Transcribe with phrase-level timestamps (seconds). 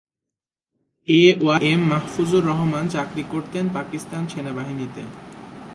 [1.07, 5.03] এ Y M Mahfuzur Rahman চাকরি করতেন পাকিস্তান সেনাবাহিনীতে।